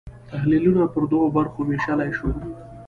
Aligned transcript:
تحلیلونه 0.31 0.83
پر 0.93 1.03
دوو 1.11 1.27
برخو 1.35 1.61
وېشلای 1.69 2.11
شو. 2.17 2.29